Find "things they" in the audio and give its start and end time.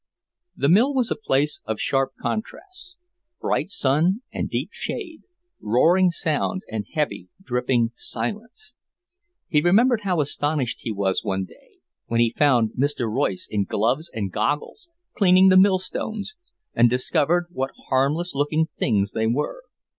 18.79-19.27